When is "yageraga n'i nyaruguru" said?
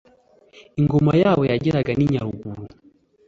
1.51-2.63